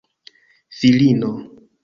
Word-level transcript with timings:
filino 0.81 1.31